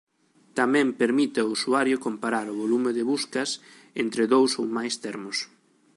Tamén 0.59 0.87
permite 1.01 1.37
ao 1.41 1.51
usuario 1.57 2.03
comparar 2.05 2.45
o 2.53 2.59
volume 2.63 2.91
de 2.97 3.03
buscas 3.11 3.49
entre 4.03 4.23
dous 4.33 4.51
ou 4.61 4.65
máis 4.77 4.93
termos. 5.05 5.37